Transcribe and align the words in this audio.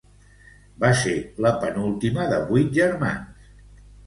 Va 0.83 0.89
ser 1.01 1.13
la 1.47 1.51
penúltima 1.65 2.27
de 2.33 2.41
vuit 2.49 2.73
germans. 2.81 3.53